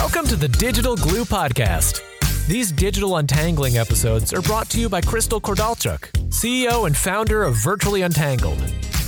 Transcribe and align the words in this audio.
Welcome 0.00 0.26
to 0.28 0.36
the 0.36 0.48
Digital 0.48 0.96
Glue 0.96 1.26
Podcast. 1.26 2.00
These 2.48 2.72
digital 2.72 3.18
untangling 3.18 3.76
episodes 3.76 4.32
are 4.32 4.40
brought 4.40 4.70
to 4.70 4.80
you 4.80 4.88
by 4.88 5.02
Crystal 5.02 5.42
Kordalchuk, 5.42 6.10
CEO 6.30 6.86
and 6.86 6.96
founder 6.96 7.44
of 7.44 7.56
Virtually 7.56 8.00
Untangled. 8.00 8.58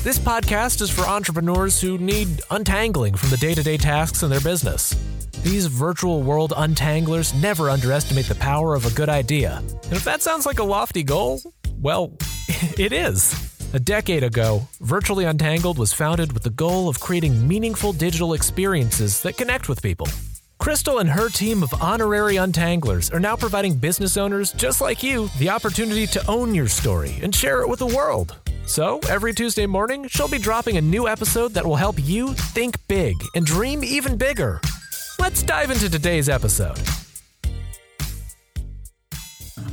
This 0.02 0.18
podcast 0.18 0.82
is 0.82 0.90
for 0.90 1.06
entrepreneurs 1.06 1.80
who 1.80 1.96
need 1.96 2.42
untangling 2.50 3.14
from 3.14 3.30
the 3.30 3.38
day 3.38 3.54
to 3.54 3.62
day 3.62 3.78
tasks 3.78 4.22
in 4.22 4.28
their 4.28 4.42
business. 4.42 4.94
These 5.42 5.66
virtual 5.66 6.22
world 6.22 6.52
untanglers 6.54 7.32
never 7.40 7.70
underestimate 7.70 8.26
the 8.26 8.34
power 8.34 8.74
of 8.74 8.84
a 8.84 8.94
good 8.94 9.08
idea. 9.08 9.62
And 9.84 9.94
if 9.94 10.04
that 10.04 10.20
sounds 10.20 10.44
like 10.44 10.58
a 10.58 10.64
lofty 10.64 11.02
goal, 11.02 11.40
well, 11.80 12.12
it 12.78 12.92
is. 12.92 13.34
A 13.72 13.80
decade 13.80 14.24
ago, 14.24 14.68
Virtually 14.82 15.24
Untangled 15.24 15.78
was 15.78 15.94
founded 15.94 16.34
with 16.34 16.42
the 16.42 16.50
goal 16.50 16.90
of 16.90 17.00
creating 17.00 17.48
meaningful 17.48 17.94
digital 17.94 18.34
experiences 18.34 19.22
that 19.22 19.38
connect 19.38 19.70
with 19.70 19.80
people. 19.80 20.06
Crystal 20.62 21.00
and 21.00 21.10
her 21.10 21.28
team 21.28 21.64
of 21.64 21.74
honorary 21.82 22.36
untanglers 22.36 23.12
are 23.12 23.18
now 23.18 23.34
providing 23.34 23.74
business 23.74 24.16
owners 24.16 24.52
just 24.52 24.80
like 24.80 25.02
you 25.02 25.28
the 25.40 25.48
opportunity 25.48 26.06
to 26.06 26.24
own 26.30 26.54
your 26.54 26.68
story 26.68 27.18
and 27.20 27.34
share 27.34 27.62
it 27.62 27.68
with 27.68 27.80
the 27.80 27.88
world. 27.88 28.36
So, 28.64 29.00
every 29.08 29.34
Tuesday 29.34 29.66
morning, 29.66 30.06
she'll 30.06 30.28
be 30.28 30.38
dropping 30.38 30.76
a 30.76 30.80
new 30.80 31.08
episode 31.08 31.52
that 31.54 31.66
will 31.66 31.74
help 31.74 31.96
you 31.98 32.32
think 32.34 32.76
big 32.86 33.16
and 33.34 33.44
dream 33.44 33.82
even 33.82 34.16
bigger. 34.16 34.60
Let's 35.18 35.42
dive 35.42 35.72
into 35.72 35.90
today's 35.90 36.28
episode. 36.28 36.78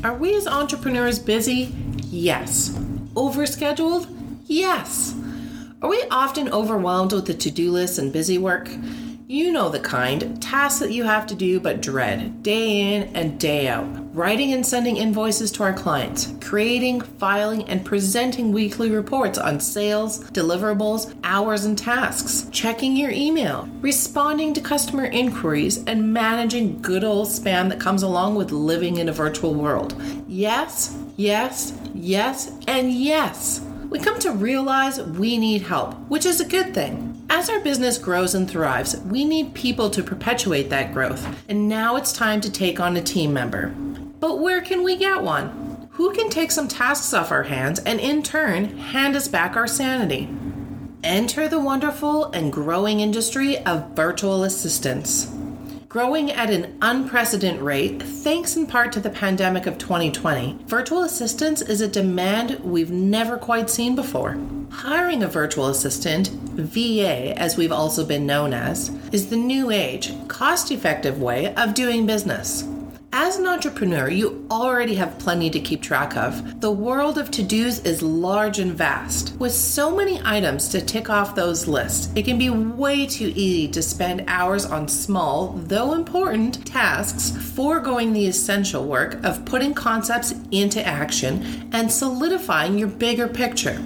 Are 0.03 0.15
we 0.15 0.35
as 0.35 0.47
entrepreneurs 0.47 1.19
busy? 1.19 1.71
Yes. 2.05 2.69
Overscheduled? 3.13 4.07
Yes. 4.47 5.13
Are 5.83 5.89
we 5.89 6.03
often 6.09 6.49
overwhelmed 6.51 7.13
with 7.13 7.27
the 7.27 7.35
to 7.35 7.51
do 7.51 7.71
list 7.71 7.99
and 7.99 8.11
busy 8.11 8.39
work? 8.39 8.67
You 9.31 9.51
know 9.51 9.69
the 9.69 9.79
kind 9.79 10.41
tasks 10.41 10.79
that 10.79 10.91
you 10.91 11.03
have 11.03 11.27
to 11.27 11.35
do 11.35 11.59
but 11.59 11.83
dread 11.83 12.41
day 12.41 12.95
in 12.95 13.15
and 13.15 13.39
day 13.39 13.67
out. 13.67 13.85
Writing 14.15 14.53
and 14.53 14.65
sending 14.65 14.97
invoices 14.97 15.51
to 15.51 15.61
our 15.61 15.71
clients, 15.71 16.33
creating, 16.41 17.01
filing, 17.01 17.63
and 17.69 17.85
presenting 17.85 18.51
weekly 18.51 18.89
reports 18.89 19.37
on 19.37 19.59
sales, 19.59 20.23
deliverables, 20.31 21.13
hours, 21.23 21.65
and 21.65 21.77
tasks, 21.77 22.47
checking 22.51 22.95
your 22.95 23.11
email, 23.11 23.69
responding 23.81 24.51
to 24.55 24.61
customer 24.61 25.05
inquiries, 25.05 25.83
and 25.83 26.11
managing 26.11 26.81
good 26.81 27.03
old 27.03 27.27
spam 27.27 27.69
that 27.69 27.79
comes 27.79 28.01
along 28.01 28.33
with 28.33 28.51
living 28.51 28.97
in 28.97 29.09
a 29.09 29.13
virtual 29.13 29.53
world. 29.53 29.93
Yes, 30.27 30.97
yes, 31.17 31.79
yes, 31.93 32.51
and 32.67 32.91
yes. 32.91 33.61
We 33.91 33.99
come 33.99 34.17
to 34.21 34.31
realize 34.31 34.99
we 34.99 35.37
need 35.37 35.61
help, 35.61 35.93
which 36.09 36.25
is 36.25 36.41
a 36.41 36.47
good 36.47 36.73
thing. 36.73 37.08
As 37.31 37.47
our 37.47 37.59
business 37.59 37.99
grows 37.99 38.33
and 38.33 38.49
thrives, 38.49 38.97
we 39.01 39.23
need 39.23 39.53
people 39.53 39.91
to 39.91 40.01
perpetuate 40.01 40.69
that 40.71 40.91
growth, 40.91 41.27
and 41.47 41.69
now 41.69 41.95
it's 41.95 42.11
time 42.11 42.41
to 42.41 42.51
take 42.51 42.79
on 42.79 42.97
a 42.97 43.03
team 43.03 43.31
member. 43.31 43.67
But 44.19 44.39
where 44.39 44.61
can 44.61 44.83
we 44.83 44.97
get 44.97 45.21
one? 45.21 45.87
Who 45.91 46.11
can 46.11 46.29
take 46.29 46.49
some 46.49 46.67
tasks 46.67 47.13
off 47.13 47.31
our 47.31 47.43
hands 47.43 47.79
and 47.79 47.99
in 47.99 48.23
turn 48.23 48.77
hand 48.77 49.15
us 49.15 49.27
back 49.27 49.55
our 49.55 49.67
sanity? 49.67 50.27
Enter 51.03 51.47
the 51.47 51.59
wonderful 51.59 52.25
and 52.31 52.51
growing 52.51 52.99
industry 52.99 53.59
of 53.59 53.95
virtual 53.95 54.43
assistants. 54.43 55.31
Growing 55.87 56.31
at 56.31 56.49
an 56.49 56.77
unprecedented 56.81 57.61
rate, 57.61 58.01
thanks 58.01 58.55
in 58.55 58.65
part 58.65 58.91
to 58.93 58.99
the 58.99 59.09
pandemic 59.09 59.65
of 59.65 59.77
2020, 59.77 60.59
virtual 60.65 61.03
assistants 61.03 61.61
is 61.61 61.81
a 61.81 61.87
demand 61.87 62.59
we've 62.63 62.91
never 62.91 63.37
quite 63.37 63.69
seen 63.69 63.95
before. 63.95 64.37
Hiring 64.71 65.23
a 65.23 65.27
virtual 65.27 65.67
assistant, 65.67 66.29
VA 66.59 67.37
as 67.37 67.57
we've 67.57 67.71
also 67.71 68.05
been 68.05 68.25
known 68.25 68.53
as, 68.53 68.89
is 69.11 69.29
the 69.29 69.37
new 69.37 69.71
age, 69.71 70.13
cost 70.27 70.71
effective 70.71 71.21
way 71.21 71.53
of 71.55 71.73
doing 71.73 72.05
business. 72.05 72.67
As 73.11 73.39
an 73.39 73.47
entrepreneur, 73.47 74.07
you 74.07 74.45
already 74.51 74.93
have 74.95 75.17
plenty 75.17 75.49
to 75.49 75.59
keep 75.59 75.81
track 75.81 76.15
of. 76.15 76.61
The 76.61 76.71
world 76.71 77.17
of 77.17 77.31
to 77.31 77.41
dos 77.41 77.79
is 77.79 78.03
large 78.03 78.59
and 78.59 78.71
vast. 78.71 79.35
With 79.39 79.51
so 79.51 79.95
many 79.95 80.21
items 80.23 80.69
to 80.69 80.81
tick 80.81 81.09
off 81.09 81.33
those 81.33 81.67
lists, 81.67 82.09
it 82.15 82.23
can 82.23 82.37
be 82.37 82.51
way 82.51 83.07
too 83.07 83.33
easy 83.35 83.67
to 83.69 83.81
spend 83.81 84.25
hours 84.27 84.63
on 84.63 84.87
small, 84.87 85.53
though 85.53 85.93
important, 85.95 86.63
tasks, 86.67 87.31
foregoing 87.55 88.13
the 88.13 88.27
essential 88.27 88.85
work 88.85 89.23
of 89.23 89.43
putting 89.43 89.73
concepts 89.73 90.35
into 90.51 90.85
action 90.85 91.67
and 91.73 91.91
solidifying 91.91 92.77
your 92.77 92.89
bigger 92.89 93.27
picture. 93.27 93.81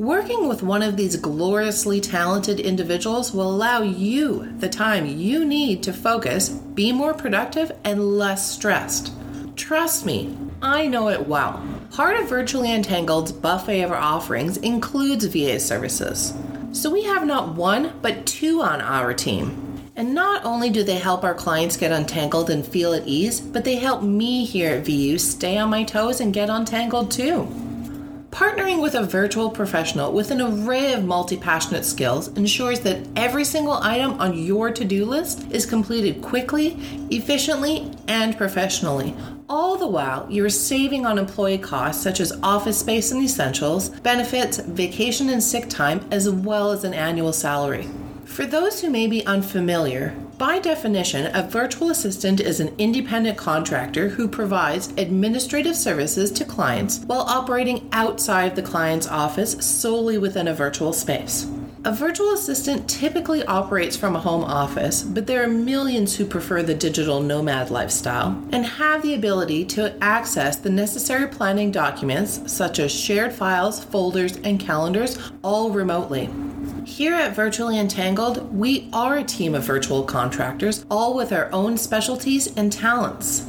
Working 0.00 0.48
with 0.48 0.62
one 0.62 0.82
of 0.82 0.96
these 0.96 1.16
gloriously 1.16 2.00
talented 2.00 2.58
individuals 2.58 3.34
will 3.34 3.50
allow 3.50 3.82
you 3.82 4.50
the 4.56 4.66
time 4.66 5.04
you 5.04 5.44
need 5.44 5.82
to 5.82 5.92
focus, 5.92 6.48
be 6.48 6.90
more 6.90 7.12
productive, 7.12 7.70
and 7.84 8.16
less 8.16 8.50
stressed. 8.50 9.12
Trust 9.56 10.06
me, 10.06 10.34
I 10.62 10.86
know 10.86 11.10
it 11.10 11.28
well. 11.28 11.62
Part 11.92 12.18
of 12.18 12.30
Virtually 12.30 12.72
Untangled's 12.72 13.30
buffet 13.30 13.82
of 13.82 13.92
offerings 13.92 14.56
includes 14.56 15.26
VA 15.26 15.60
services. 15.60 16.32
So 16.72 16.88
we 16.90 17.02
have 17.02 17.26
not 17.26 17.54
one, 17.54 17.92
but 18.00 18.24
two 18.24 18.62
on 18.62 18.80
our 18.80 19.12
team. 19.12 19.82
And 19.96 20.14
not 20.14 20.46
only 20.46 20.70
do 20.70 20.82
they 20.82 20.98
help 20.98 21.24
our 21.24 21.34
clients 21.34 21.76
get 21.76 21.92
untangled 21.92 22.48
and 22.48 22.66
feel 22.66 22.94
at 22.94 23.06
ease, 23.06 23.38
but 23.38 23.64
they 23.64 23.76
help 23.76 24.02
me 24.02 24.46
here 24.46 24.76
at 24.76 24.86
VU 24.86 25.18
stay 25.18 25.58
on 25.58 25.68
my 25.68 25.84
toes 25.84 26.22
and 26.22 26.32
get 26.32 26.48
untangled 26.48 27.10
too. 27.10 27.69
Partnering 28.30 28.80
with 28.80 28.94
a 28.94 29.02
virtual 29.02 29.50
professional 29.50 30.12
with 30.12 30.30
an 30.30 30.40
array 30.40 30.92
of 30.92 31.04
multi 31.04 31.36
passionate 31.36 31.84
skills 31.84 32.28
ensures 32.28 32.78
that 32.80 33.04
every 33.16 33.44
single 33.44 33.72
item 33.72 34.20
on 34.20 34.38
your 34.38 34.70
to 34.70 34.84
do 34.84 35.04
list 35.04 35.50
is 35.50 35.66
completed 35.66 36.22
quickly, 36.22 36.78
efficiently, 37.10 37.90
and 38.06 38.36
professionally. 38.36 39.14
All 39.48 39.76
the 39.76 39.88
while, 39.88 40.28
you're 40.30 40.48
saving 40.48 41.04
on 41.04 41.18
employee 41.18 41.58
costs 41.58 42.02
such 42.04 42.20
as 42.20 42.32
office 42.40 42.78
space 42.78 43.10
and 43.10 43.20
essentials, 43.20 43.88
benefits, 43.88 44.58
vacation 44.58 45.30
and 45.30 45.42
sick 45.42 45.68
time, 45.68 46.00
as 46.12 46.30
well 46.30 46.70
as 46.70 46.84
an 46.84 46.94
annual 46.94 47.32
salary. 47.32 47.88
For 48.24 48.46
those 48.46 48.80
who 48.80 48.90
may 48.90 49.08
be 49.08 49.26
unfamiliar, 49.26 50.14
by 50.40 50.58
definition, 50.58 51.30
a 51.36 51.42
virtual 51.42 51.90
assistant 51.90 52.40
is 52.40 52.60
an 52.60 52.74
independent 52.78 53.36
contractor 53.36 54.08
who 54.08 54.26
provides 54.26 54.88
administrative 54.96 55.76
services 55.76 56.32
to 56.32 56.46
clients 56.46 57.00
while 57.00 57.20
operating 57.28 57.86
outside 57.92 58.56
the 58.56 58.62
client's 58.62 59.06
office 59.06 59.52
solely 59.62 60.16
within 60.16 60.48
a 60.48 60.54
virtual 60.54 60.94
space. 60.94 61.46
A 61.84 61.92
virtual 61.92 62.32
assistant 62.32 62.88
typically 62.88 63.44
operates 63.44 63.98
from 63.98 64.16
a 64.16 64.20
home 64.20 64.42
office, 64.42 65.02
but 65.02 65.26
there 65.26 65.44
are 65.44 65.46
millions 65.46 66.16
who 66.16 66.24
prefer 66.24 66.62
the 66.62 66.74
digital 66.74 67.20
nomad 67.20 67.70
lifestyle 67.70 68.28
and 68.50 68.64
have 68.64 69.02
the 69.02 69.14
ability 69.14 69.66
to 69.66 69.94
access 70.02 70.56
the 70.56 70.70
necessary 70.70 71.26
planning 71.26 71.70
documents 71.70 72.50
such 72.50 72.78
as 72.78 72.90
shared 72.90 73.34
files, 73.34 73.84
folders, 73.84 74.38
and 74.38 74.58
calendars 74.58 75.18
all 75.44 75.70
remotely. 75.70 76.30
Here 76.90 77.14
at 77.14 77.36
Virtually 77.36 77.78
Untangled, 77.78 78.52
we 78.52 78.90
are 78.92 79.16
a 79.16 79.24
team 79.24 79.54
of 79.54 79.62
virtual 79.62 80.02
contractors, 80.02 80.84
all 80.90 81.14
with 81.14 81.32
our 81.32 81.48
own 81.52 81.78
specialties 81.78 82.48
and 82.56 82.72
talents. 82.72 83.46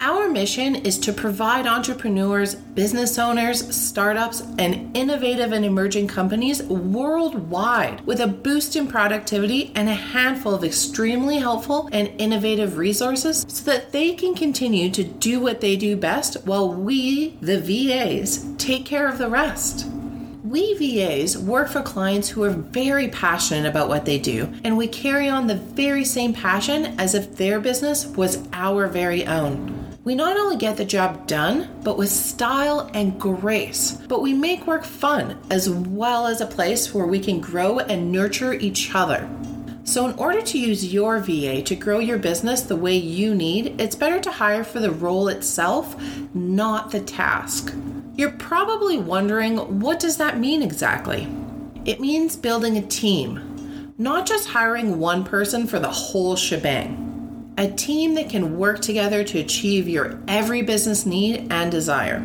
Our 0.00 0.30
mission 0.30 0.74
is 0.74 0.98
to 1.00 1.12
provide 1.12 1.66
entrepreneurs, 1.66 2.54
business 2.54 3.18
owners, 3.18 3.76
startups, 3.76 4.40
and 4.58 4.96
innovative 4.96 5.52
and 5.52 5.66
emerging 5.66 6.08
companies 6.08 6.62
worldwide 6.62 8.00
with 8.06 8.20
a 8.20 8.26
boost 8.26 8.74
in 8.74 8.86
productivity 8.88 9.70
and 9.74 9.90
a 9.90 9.94
handful 9.94 10.54
of 10.54 10.64
extremely 10.64 11.36
helpful 11.36 11.90
and 11.92 12.08
innovative 12.18 12.78
resources 12.78 13.44
so 13.48 13.70
that 13.70 13.92
they 13.92 14.14
can 14.14 14.34
continue 14.34 14.90
to 14.90 15.04
do 15.04 15.40
what 15.40 15.60
they 15.60 15.76
do 15.76 15.94
best 15.94 16.38
while 16.46 16.72
we, 16.72 17.36
the 17.42 17.60
VAs, 17.60 18.46
take 18.56 18.86
care 18.86 19.06
of 19.06 19.18
the 19.18 19.28
rest. 19.28 19.86
We 20.48 20.72
VAs 20.78 21.36
work 21.36 21.68
for 21.68 21.82
clients 21.82 22.30
who 22.30 22.42
are 22.42 22.48
very 22.48 23.08
passionate 23.08 23.68
about 23.68 23.90
what 23.90 24.06
they 24.06 24.18
do, 24.18 24.50
and 24.64 24.78
we 24.78 24.88
carry 24.88 25.28
on 25.28 25.46
the 25.46 25.56
very 25.56 26.06
same 26.06 26.32
passion 26.32 26.98
as 26.98 27.14
if 27.14 27.36
their 27.36 27.60
business 27.60 28.06
was 28.06 28.48
our 28.54 28.86
very 28.86 29.26
own. 29.26 29.94
We 30.04 30.14
not 30.14 30.38
only 30.38 30.56
get 30.56 30.78
the 30.78 30.86
job 30.86 31.26
done, 31.26 31.68
but 31.84 31.98
with 31.98 32.08
style 32.08 32.90
and 32.94 33.20
grace, 33.20 33.98
but 34.08 34.22
we 34.22 34.32
make 34.32 34.66
work 34.66 34.84
fun 34.84 35.38
as 35.50 35.68
well 35.68 36.26
as 36.26 36.40
a 36.40 36.46
place 36.46 36.94
where 36.94 37.06
we 37.06 37.20
can 37.20 37.42
grow 37.42 37.80
and 37.80 38.10
nurture 38.10 38.54
each 38.54 38.94
other. 38.94 39.28
So, 39.84 40.08
in 40.08 40.18
order 40.18 40.40
to 40.40 40.58
use 40.58 40.94
your 40.94 41.18
VA 41.18 41.60
to 41.60 41.76
grow 41.76 41.98
your 41.98 42.18
business 42.18 42.62
the 42.62 42.74
way 42.74 42.96
you 42.96 43.34
need, 43.34 43.78
it's 43.78 43.96
better 43.96 44.18
to 44.20 44.30
hire 44.30 44.64
for 44.64 44.80
the 44.80 44.92
role 44.92 45.28
itself, 45.28 45.94
not 46.32 46.90
the 46.90 47.00
task. 47.00 47.74
You're 48.18 48.32
probably 48.32 48.98
wondering 48.98 49.78
what 49.78 50.00
does 50.00 50.16
that 50.16 50.40
mean 50.40 50.60
exactly? 50.60 51.28
It 51.84 52.00
means 52.00 52.34
building 52.34 52.76
a 52.76 52.82
team, 52.82 53.94
not 53.96 54.26
just 54.26 54.48
hiring 54.48 54.98
one 54.98 55.22
person 55.22 55.68
for 55.68 55.78
the 55.78 55.88
whole 55.88 56.34
shebang. 56.34 57.54
A 57.58 57.70
team 57.70 58.14
that 58.14 58.28
can 58.28 58.58
work 58.58 58.80
together 58.80 59.22
to 59.22 59.38
achieve 59.38 59.88
your 59.88 60.18
every 60.26 60.62
business 60.62 61.06
need 61.06 61.46
and 61.52 61.70
desire. 61.70 62.18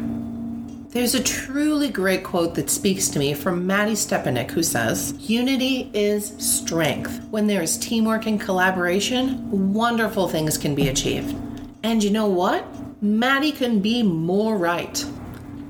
There's 0.90 1.13
a 1.13 1.22
truly 1.22 1.90
great 1.90 2.24
quote 2.24 2.56
that 2.56 2.72
speaks 2.72 3.10
to 3.10 3.19
me 3.19 3.36
from 3.36 3.68
Mattie 3.68 3.92
Stepanek 3.92 4.50
who 4.50 4.63
says, 4.63 5.13
Unity 5.19 5.92
is 5.94 6.34
strength. 6.39 7.24
When 7.30 7.46
there 7.46 7.62
is 7.62 7.78
teamwork 7.78 8.25
and 8.25 8.42
collaboration, 8.42 9.72
wonderful 9.72 10.28
things 10.28 10.57
can 10.57 10.74
be 10.74 10.88
achieved. 10.88 11.36
And 11.84 12.04
you 12.04 12.10
know 12.10 12.25
what? 12.25 12.66
Mattie 13.04 13.51
couldn't 13.51 13.81
be 13.81 14.01
more 14.01 14.57
right. 14.57 15.06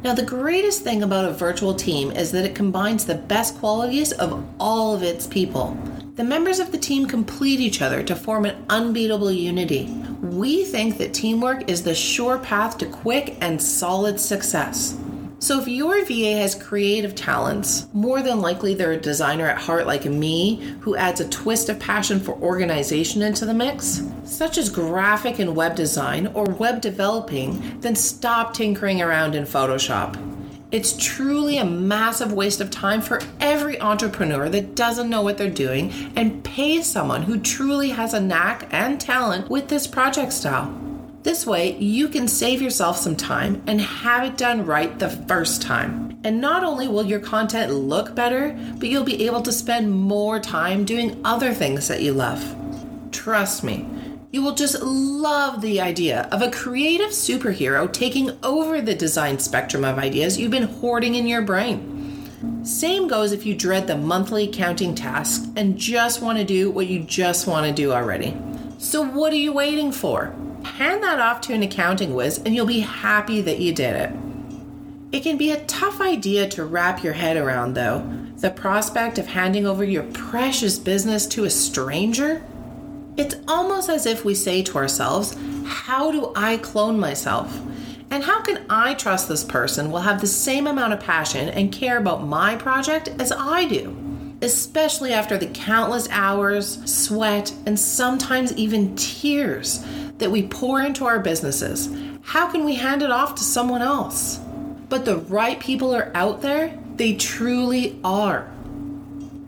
Now, 0.03 0.13
the 0.13 0.21
greatest 0.21 0.83
thing 0.83 1.01
about 1.01 1.23
a 1.23 1.31
virtual 1.31 1.73
team 1.73 2.11
is 2.11 2.33
that 2.33 2.43
it 2.43 2.55
combines 2.55 3.05
the 3.05 3.15
best 3.15 3.57
qualities 3.59 4.11
of 4.11 4.45
all 4.59 4.93
of 4.93 5.01
its 5.01 5.25
people. 5.25 5.77
The 6.15 6.25
members 6.25 6.59
of 6.59 6.73
the 6.73 6.77
team 6.77 7.05
complete 7.05 7.61
each 7.61 7.81
other 7.81 8.03
to 8.03 8.13
form 8.13 8.43
an 8.43 8.65
unbeatable 8.69 9.31
unity. 9.31 9.85
We 10.21 10.65
think 10.65 10.97
that 10.97 11.13
teamwork 11.13 11.69
is 11.69 11.83
the 11.83 11.95
sure 11.95 12.37
path 12.37 12.77
to 12.79 12.85
quick 12.85 13.37
and 13.39 13.61
solid 13.61 14.19
success. 14.19 14.97
So, 15.43 15.59
if 15.59 15.67
your 15.67 16.05
VA 16.05 16.37
has 16.37 16.55
creative 16.55 17.15
talents, 17.15 17.87
more 17.91 18.21
than 18.21 18.39
likely 18.39 18.75
they're 18.75 18.93
a 18.93 18.97
designer 18.97 19.45
at 19.45 19.57
heart 19.57 19.85
like 19.85 20.05
me 20.05 20.55
who 20.79 20.95
adds 20.95 21.19
a 21.19 21.27
twist 21.27 21.67
of 21.67 21.81
passion 21.81 22.21
for 22.21 22.35
organization 22.35 23.21
into 23.21 23.45
the 23.45 23.53
mix, 23.53 24.03
such 24.23 24.57
as 24.57 24.69
graphic 24.69 25.39
and 25.39 25.53
web 25.53 25.75
design 25.75 26.27
or 26.27 26.45
web 26.45 26.79
developing, 26.79 27.77
then 27.81 27.93
stop 27.93 28.53
tinkering 28.53 29.01
around 29.01 29.35
in 29.35 29.43
Photoshop. 29.43 30.17
It's 30.71 30.95
truly 30.95 31.57
a 31.57 31.65
massive 31.65 32.31
waste 32.31 32.61
of 32.61 32.71
time 32.71 33.01
for 33.01 33.19
every 33.41 33.77
entrepreneur 33.81 34.47
that 34.47 34.75
doesn't 34.75 35.09
know 35.09 35.23
what 35.23 35.37
they're 35.37 35.49
doing 35.49 35.91
and 36.15 36.41
pay 36.45 36.81
someone 36.81 37.23
who 37.23 37.37
truly 37.37 37.89
has 37.89 38.13
a 38.13 38.21
knack 38.21 38.69
and 38.71 38.97
talent 38.97 39.49
with 39.49 39.67
this 39.67 39.87
project 39.87 40.31
style. 40.31 40.82
This 41.23 41.47
way, 41.47 41.77
you 41.77 42.09
can 42.09 42.27
save 42.27 42.61
yourself 42.61 42.97
some 42.97 43.15
time 43.15 43.63
and 43.65 43.79
have 43.79 44.25
it 44.25 44.37
done 44.37 44.65
right 44.65 44.99
the 44.99 45.09
first 45.09 45.61
time. 45.61 46.19
And 46.25 46.41
not 46.41 46.65
only 46.65 46.89
will 46.89 47.05
your 47.05 47.21
content 47.21 47.73
look 47.73 48.13
better, 48.13 48.57
but 48.77 48.89
you'll 48.89 49.05
be 49.05 49.25
able 49.25 49.41
to 49.43 49.51
spend 49.53 49.89
more 49.89 50.37
time 50.41 50.83
doing 50.83 51.21
other 51.23 51.53
things 51.53 51.87
that 51.87 52.01
you 52.01 52.11
love. 52.11 52.55
Trust 53.13 53.63
me, 53.63 53.87
you 54.31 54.41
will 54.41 54.53
just 54.53 54.81
love 54.81 55.61
the 55.61 55.79
idea 55.79 56.27
of 56.29 56.41
a 56.41 56.51
creative 56.51 57.11
superhero 57.11 57.91
taking 57.91 58.31
over 58.43 58.81
the 58.81 58.95
design 58.95 59.39
spectrum 59.39 59.85
of 59.85 59.97
ideas 59.97 60.37
you've 60.37 60.51
been 60.51 60.63
hoarding 60.63 61.15
in 61.15 61.25
your 61.25 61.41
brain. 61.41 62.65
Same 62.65 63.07
goes 63.07 63.31
if 63.31 63.45
you 63.45 63.55
dread 63.55 63.87
the 63.87 63.95
monthly 63.95 64.47
counting 64.47 64.93
task 64.93 65.49
and 65.55 65.77
just 65.77 66.21
want 66.21 66.37
to 66.37 66.43
do 66.43 66.69
what 66.69 66.87
you 66.87 66.99
just 66.99 67.47
want 67.47 67.65
to 67.65 67.71
do 67.71 67.93
already. 67.93 68.35
So, 68.77 69.01
what 69.01 69.31
are 69.31 69.37
you 69.37 69.53
waiting 69.53 69.93
for? 69.93 70.35
Hand 70.63 71.03
that 71.03 71.19
off 71.19 71.41
to 71.41 71.53
an 71.53 71.63
accounting 71.63 72.13
whiz 72.13 72.39
and 72.45 72.55
you'll 72.55 72.65
be 72.65 72.79
happy 72.79 73.41
that 73.41 73.59
you 73.59 73.73
did 73.73 73.95
it. 73.95 74.11
It 75.13 75.21
can 75.21 75.37
be 75.37 75.51
a 75.51 75.63
tough 75.65 76.01
idea 76.01 76.49
to 76.49 76.65
wrap 76.65 77.03
your 77.03 77.13
head 77.13 77.37
around, 77.37 77.75
though. 77.75 77.99
The 78.37 78.49
prospect 78.49 79.19
of 79.19 79.27
handing 79.27 79.67
over 79.67 79.83
your 79.83 80.03
precious 80.03 80.79
business 80.79 81.27
to 81.27 81.45
a 81.45 81.51
stranger? 81.51 82.43
It's 83.15 83.35
almost 83.47 83.89
as 83.89 84.07
if 84.07 84.25
we 84.25 84.33
say 84.33 84.63
to 84.63 84.77
ourselves, 84.77 85.37
How 85.65 86.11
do 86.11 86.33
I 86.35 86.57
clone 86.57 86.99
myself? 86.99 87.61
And 88.09 88.23
how 88.23 88.41
can 88.41 88.65
I 88.69 88.95
trust 88.95 89.27
this 89.27 89.43
person 89.43 89.91
will 89.91 90.01
have 90.01 90.19
the 90.19 90.27
same 90.27 90.65
amount 90.65 90.93
of 90.93 90.99
passion 90.99 91.49
and 91.49 91.71
care 91.71 91.97
about 91.97 92.25
my 92.25 92.55
project 92.55 93.09
as 93.19 93.31
I 93.31 93.65
do? 93.65 93.95
Especially 94.41 95.13
after 95.13 95.37
the 95.37 95.47
countless 95.47 96.09
hours, 96.09 96.79
sweat, 96.91 97.53
and 97.65 97.79
sometimes 97.79 98.51
even 98.53 98.95
tears 98.95 99.85
that 100.23 100.31
we 100.31 100.47
pour 100.47 100.81
into 100.81 101.03
our 101.03 101.19
businesses, 101.19 101.89
how 102.21 102.49
can 102.49 102.63
we 102.63 102.75
hand 102.75 103.03
it 103.03 103.11
off 103.11 103.35
to 103.35 103.43
someone 103.43 103.81
else? 103.81 104.39
But 104.87 105.03
the 105.03 105.17
right 105.17 105.59
people 105.59 105.93
are 105.93 106.11
out 106.15 106.41
there, 106.41 106.79
they 106.95 107.15
truly 107.15 107.99
are. 108.05 108.49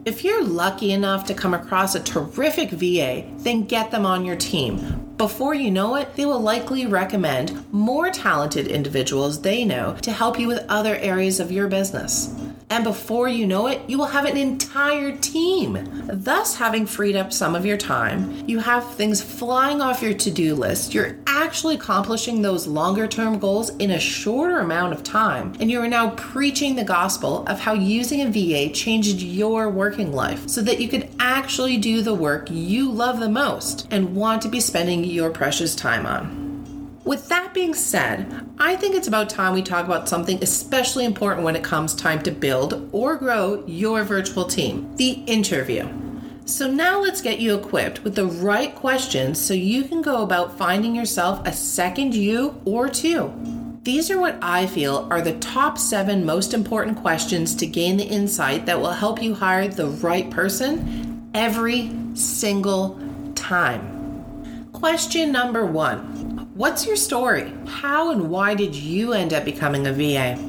If 0.03 0.25
you're 0.25 0.43
lucky 0.43 0.91
enough 0.91 1.25
to 1.27 1.33
come 1.33 1.53
across 1.53 1.95
a 1.95 2.03
terrific 2.03 2.71
VA, 2.71 3.23
then 3.37 3.63
get 3.63 3.89
them 3.89 4.05
on 4.05 4.25
your 4.25 4.35
team. 4.35 5.13
Before 5.15 5.53
you 5.53 5.71
know 5.71 5.95
it, 5.95 6.13
they 6.15 6.25
will 6.25 6.41
likely 6.41 6.85
recommend 6.85 7.65
more 7.71 8.11
talented 8.11 8.67
individuals 8.67 9.41
they 9.41 9.63
know 9.63 9.95
to 10.01 10.11
help 10.11 10.37
you 10.37 10.47
with 10.47 10.65
other 10.67 10.97
areas 10.97 11.39
of 11.39 11.53
your 11.53 11.69
business. 11.69 12.35
And 12.69 12.83
before 12.83 13.27
you 13.27 13.45
know 13.45 13.67
it, 13.67 13.81
you 13.87 13.97
will 13.97 14.07
have 14.07 14.25
an 14.25 14.37
entire 14.37 15.15
team. 15.17 15.77
Thus, 16.07 16.55
having 16.55 16.85
freed 16.85 17.15
up 17.15 17.31
some 17.31 17.55
of 17.55 17.65
your 17.65 17.77
time, 17.77 18.43
you 18.47 18.59
have 18.59 18.95
things 18.95 19.21
flying 19.21 19.81
off 19.81 20.01
your 20.01 20.13
to 20.13 20.31
do 20.31 20.55
list. 20.55 20.93
You're 20.93 21.17
actually 21.27 21.75
accomplishing 21.75 22.41
those 22.41 22.67
longer 22.67 23.07
term 23.07 23.37
goals 23.37 23.69
in 23.77 23.91
a 23.91 23.99
shorter 23.99 24.59
amount 24.59 24.93
of 24.93 25.03
time. 25.03 25.53
And 25.59 25.69
you 25.69 25.79
are 25.81 25.87
now 25.87 26.11
preaching 26.11 26.75
the 26.75 26.83
gospel 26.83 27.45
of 27.47 27.59
how 27.59 27.73
using 27.73 28.21
a 28.21 28.31
VA 28.31 28.73
changed 28.73 29.21
your 29.21 29.69
working 29.69 30.11
life 30.11 30.47
so 30.49 30.61
that 30.61 30.79
you 30.79 30.87
could 30.87 31.09
actually 31.19 31.77
do 31.77 32.01
the 32.01 32.13
work 32.13 32.47
you 32.49 32.91
love 32.91 33.19
the 33.19 33.29
most 33.29 33.87
and 33.91 34.15
want 34.15 34.41
to 34.41 34.49
be 34.49 34.59
spending 34.59 35.03
your 35.03 35.29
precious 35.29 35.75
time 35.75 36.05
on. 36.05 36.44
With 37.05 37.29
that 37.29 37.53
being 37.53 37.75
said, 37.75 38.49
I 38.57 38.75
think 38.75 38.95
it's 38.95 39.07
about 39.07 39.29
time 39.29 39.53
we 39.53 39.61
talk 39.61 39.85
about 39.85 40.09
something 40.09 40.39
especially 40.41 41.05
important 41.05 41.45
when 41.45 41.55
it 41.55 41.63
comes 41.63 41.93
time 41.93 42.19
to 42.23 42.31
build 42.31 42.89
or 42.91 43.15
grow 43.15 43.63
your 43.67 44.03
virtual 44.03 44.45
team 44.45 44.95
the 44.95 45.11
interview. 45.27 45.87
So, 46.45 46.69
now 46.69 46.99
let's 46.99 47.21
get 47.21 47.39
you 47.39 47.55
equipped 47.55 48.03
with 48.03 48.15
the 48.15 48.25
right 48.25 48.73
questions 48.73 49.39
so 49.39 49.53
you 49.53 49.83
can 49.83 50.01
go 50.01 50.23
about 50.23 50.57
finding 50.57 50.95
yourself 50.95 51.45
a 51.45 51.53
second 51.53 52.15
you 52.15 52.59
or 52.65 52.89
two. 52.89 53.31
These 53.83 54.09
are 54.09 54.19
what 54.19 54.39
I 54.41 54.65
feel 54.65 55.07
are 55.11 55.21
the 55.21 55.37
top 55.37 55.77
seven 55.77 56.25
most 56.25 56.55
important 56.55 56.97
questions 56.97 57.53
to 57.55 57.67
gain 57.67 57.97
the 57.97 58.03
insight 58.03 58.65
that 58.65 58.79
will 58.79 58.91
help 58.91 59.21
you 59.21 59.35
hire 59.35 59.67
the 59.67 59.87
right 59.87 60.29
person 60.31 61.29
every 61.35 61.91
single 62.15 62.99
time. 63.35 64.65
Question 64.73 65.31
number 65.31 65.67
one 65.67 66.14
What's 66.55 66.87
your 66.87 66.95
story? 66.95 67.53
How 67.67 68.11
and 68.11 68.29
why 68.29 68.55
did 68.55 68.73
you 68.73 69.11
end 69.11 69.33
up 69.33 69.43
becoming 69.43 69.87
a 69.87 69.91
VA? 69.91 70.41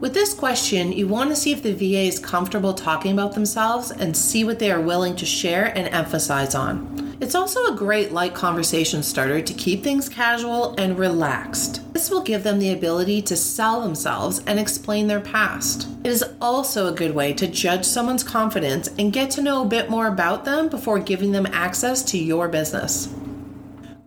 With 0.00 0.14
this 0.14 0.32
question, 0.32 0.90
you 0.90 1.06
want 1.06 1.28
to 1.28 1.36
see 1.36 1.52
if 1.52 1.62
the 1.62 1.74
VA 1.74 2.08
is 2.08 2.18
comfortable 2.18 2.72
talking 2.72 3.12
about 3.12 3.34
themselves 3.34 3.90
and 3.90 4.16
see 4.16 4.42
what 4.42 4.58
they 4.58 4.72
are 4.72 4.80
willing 4.80 5.14
to 5.16 5.26
share 5.26 5.66
and 5.76 5.86
emphasize 5.94 6.54
on. 6.54 7.14
It's 7.20 7.34
also 7.34 7.66
a 7.66 7.76
great 7.76 8.10
light 8.10 8.34
conversation 8.34 9.02
starter 9.02 9.42
to 9.42 9.52
keep 9.52 9.84
things 9.84 10.08
casual 10.08 10.74
and 10.78 10.98
relaxed. 10.98 11.92
This 11.92 12.08
will 12.08 12.22
give 12.22 12.42
them 12.42 12.58
the 12.58 12.72
ability 12.72 13.20
to 13.20 13.36
sell 13.36 13.82
themselves 13.82 14.42
and 14.46 14.58
explain 14.58 15.08
their 15.08 15.20
past. 15.20 15.90
It 16.04 16.10
is 16.10 16.24
also 16.40 16.86
a 16.86 16.96
good 16.96 17.14
way 17.14 17.34
to 17.34 17.46
judge 17.46 17.84
someone's 17.84 18.24
confidence 18.24 18.88
and 18.98 19.12
get 19.12 19.30
to 19.32 19.42
know 19.42 19.60
a 19.60 19.68
bit 19.68 19.90
more 19.90 20.06
about 20.06 20.46
them 20.46 20.70
before 20.70 21.00
giving 21.00 21.32
them 21.32 21.44
access 21.52 22.02
to 22.04 22.18
your 22.18 22.48
business. 22.48 23.14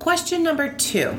Question 0.08 0.42
number 0.42 0.70
two 0.70 1.10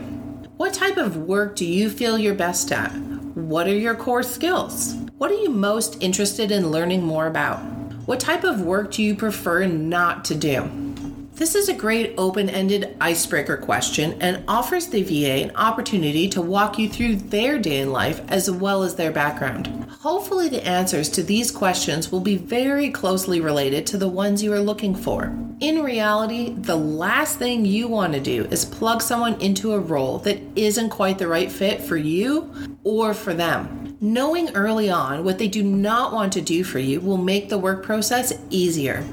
What 0.57 0.73
type 0.73 0.97
of 0.97 1.15
work 1.15 1.57
do 1.57 1.67
you 1.67 1.91
feel 1.91 2.17
you're 2.17 2.35
best 2.35 2.73
at? 2.73 2.89
What 3.35 3.67
are 3.67 3.77
your 3.77 3.95
core 3.95 4.23
skills? 4.23 4.95
What 5.19 5.31
are 5.31 5.35
you 5.35 5.51
most 5.51 6.03
interested 6.03 6.51
in 6.51 6.71
learning 6.71 7.03
more 7.03 7.27
about? 7.27 7.59
What 8.07 8.19
type 8.19 8.45
of 8.45 8.63
work 8.63 8.93
do 8.93 9.03
you 9.03 9.15
prefer 9.15 9.67
not 9.67 10.25
to 10.25 10.35
do? 10.35 10.88
This 11.39 11.55
is 11.55 11.69
a 11.69 11.73
great 11.73 12.15
open 12.19 12.51
ended 12.51 12.97
icebreaker 13.01 13.57
question 13.57 14.21
and 14.21 14.43
offers 14.49 14.89
the 14.89 15.05
VA 15.05 15.45
an 15.45 15.55
opportunity 15.55 16.29
to 16.31 16.43
walk 16.43 16.81
you 16.81 16.89
through 16.89 17.15
their 17.15 17.61
day 17.61 17.79
in 17.79 17.93
life 17.93 18.21
as 18.27 18.51
well 18.51 18.83
as 18.83 18.97
their 18.97 19.13
background. 19.13 19.69
Hopefully, 20.01 20.49
the 20.49 20.67
answers 20.67 21.09
to 21.11 21.23
these 21.23 21.53
questions 21.53 22.11
will 22.11 22.19
be 22.19 22.37
very 22.37 22.91
closely 22.91 23.41
related 23.41 23.87
to 23.87 23.97
the 23.97 24.09
ones 24.09 24.43
you 24.43 24.53
are 24.53 24.59
looking 24.59 24.97
for. 24.97 25.33
In 25.61 25.85
reality, 25.85 26.55
the 26.55 26.75
last 26.75 27.39
thing 27.39 27.65
you 27.65 27.87
want 27.87 28.15
to 28.15 28.21
do 28.21 28.47
is 28.47 28.65
plug 28.65 29.01
someone 29.01 29.41
into 29.41 29.75
a 29.75 29.79
role 29.79 30.19
that 30.19 30.41
isn't 30.57 30.91
quite 30.91 31.19
the 31.19 31.29
right 31.29 31.53
fit 31.53 31.81
for 31.81 31.97
you 31.97 32.53
or 32.83 33.15
for 33.15 33.33
them. 33.33 33.97
Knowing 34.01 34.51
early 34.57 34.91
on 34.91 35.23
what 35.23 35.39
they 35.39 35.49
do 35.49 35.63
not 35.63 36.13
want 36.13 36.33
to 36.33 36.41
do 36.41 36.65
for 36.65 36.81
you 36.81 37.01
will 37.01 37.17
make 37.17 37.49
the 37.49 37.59
work 37.59 37.85
process 37.85 38.33
easier. 38.51 39.05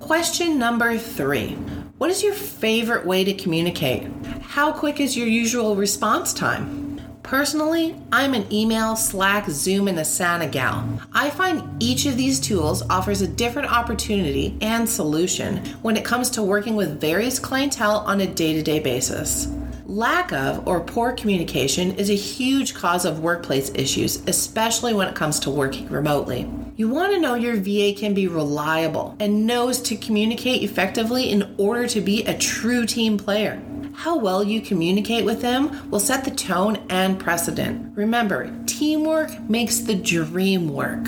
Question 0.00 0.58
number 0.58 0.96
three 0.96 1.50
What 1.98 2.10
is 2.10 2.22
your 2.22 2.32
favorite 2.32 3.04
way 3.04 3.24
to 3.24 3.34
communicate? 3.34 4.08
How 4.40 4.72
quick 4.72 5.00
is 5.00 5.16
your 5.16 5.26
usual 5.26 5.76
response 5.76 6.32
time? 6.32 7.00
Personally, 7.22 7.94
I'm 8.10 8.32
an 8.32 8.50
email, 8.50 8.96
Slack, 8.96 9.50
Zoom, 9.50 9.86
and 9.88 9.98
Asana 9.98 10.50
gal. 10.50 10.88
I 11.12 11.28
find 11.28 11.82
each 11.82 12.06
of 12.06 12.16
these 12.16 12.40
tools 12.40 12.82
offers 12.88 13.20
a 13.20 13.28
different 13.28 13.70
opportunity 13.70 14.56
and 14.62 14.88
solution 14.88 15.58
when 15.82 15.96
it 15.96 16.06
comes 16.06 16.30
to 16.30 16.42
working 16.42 16.74
with 16.74 17.00
various 17.00 17.38
clientele 17.38 17.98
on 18.06 18.22
a 18.22 18.26
day 18.26 18.54
to 18.54 18.62
day 18.62 18.78
basis. 18.78 19.48
Lack 19.84 20.32
of 20.32 20.66
or 20.66 20.80
poor 20.80 21.12
communication 21.12 21.90
is 21.96 22.08
a 22.08 22.14
huge 22.14 22.72
cause 22.72 23.04
of 23.04 23.20
workplace 23.20 23.70
issues, 23.74 24.22
especially 24.26 24.94
when 24.94 25.08
it 25.08 25.14
comes 25.14 25.40
to 25.40 25.50
working 25.50 25.88
remotely. 25.88 26.48
You 26.78 26.88
want 26.88 27.12
to 27.12 27.18
know 27.18 27.34
your 27.34 27.56
VA 27.56 27.92
can 27.92 28.14
be 28.14 28.28
reliable 28.28 29.16
and 29.18 29.48
knows 29.48 29.82
to 29.82 29.96
communicate 29.96 30.62
effectively 30.62 31.28
in 31.28 31.56
order 31.58 31.88
to 31.88 32.00
be 32.00 32.24
a 32.24 32.38
true 32.38 32.86
team 32.86 33.18
player. 33.18 33.60
How 33.94 34.16
well 34.16 34.44
you 34.44 34.60
communicate 34.60 35.24
with 35.24 35.42
them 35.42 35.90
will 35.90 35.98
set 35.98 36.24
the 36.24 36.30
tone 36.30 36.76
and 36.88 37.18
precedent. 37.18 37.96
Remember, 37.96 38.56
teamwork 38.66 39.40
makes 39.50 39.80
the 39.80 39.96
dream 39.96 40.68
work. 40.68 41.04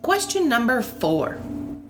Question 0.00 0.48
number 0.48 0.80
four 0.80 1.34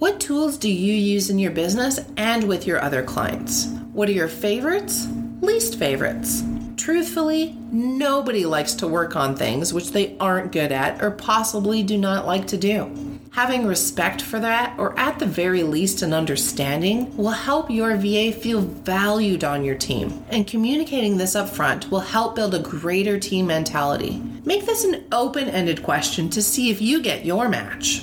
What 0.00 0.18
tools 0.18 0.58
do 0.58 0.68
you 0.68 0.92
use 0.92 1.30
in 1.30 1.38
your 1.38 1.52
business 1.52 2.00
and 2.16 2.48
with 2.48 2.66
your 2.66 2.82
other 2.82 3.04
clients? 3.04 3.68
What 3.92 4.08
are 4.08 4.18
your 4.20 4.26
favorites, 4.26 5.06
least 5.40 5.78
favorites? 5.78 6.42
Truthfully, 6.80 7.58
nobody 7.70 8.46
likes 8.46 8.72
to 8.76 8.88
work 8.88 9.14
on 9.14 9.36
things 9.36 9.70
which 9.70 9.90
they 9.90 10.16
aren't 10.18 10.50
good 10.50 10.72
at 10.72 11.02
or 11.02 11.10
possibly 11.10 11.82
do 11.82 11.98
not 11.98 12.24
like 12.24 12.46
to 12.46 12.56
do. 12.56 13.20
Having 13.32 13.66
respect 13.66 14.22
for 14.22 14.40
that, 14.40 14.74
or 14.78 14.98
at 14.98 15.18
the 15.18 15.26
very 15.26 15.62
least 15.62 16.00
an 16.00 16.14
understanding, 16.14 17.14
will 17.18 17.32
help 17.32 17.70
your 17.70 17.96
VA 17.96 18.32
feel 18.32 18.62
valued 18.62 19.44
on 19.44 19.62
your 19.62 19.74
team. 19.74 20.24
And 20.30 20.46
communicating 20.46 21.18
this 21.18 21.36
up 21.36 21.50
front 21.50 21.90
will 21.90 22.00
help 22.00 22.34
build 22.34 22.54
a 22.54 22.60
greater 22.60 23.20
team 23.20 23.46
mentality. 23.46 24.22
Make 24.46 24.64
this 24.64 24.82
an 24.82 25.04
open 25.12 25.50
ended 25.50 25.82
question 25.82 26.30
to 26.30 26.40
see 26.40 26.70
if 26.70 26.80
you 26.80 27.02
get 27.02 27.26
your 27.26 27.50
match. 27.50 28.02